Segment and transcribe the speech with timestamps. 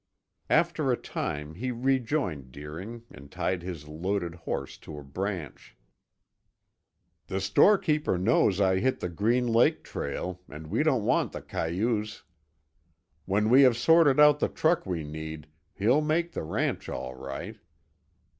[0.49, 5.77] After a time he rejoined Deering and tied his loaded horse to a branch.
[7.27, 12.23] "The storekeeper knows I hit the Green Lake trail, and we don't want the cayuse.
[13.25, 15.45] When we have sorted out the truck we need,
[15.75, 17.59] he'll make the ranch all right.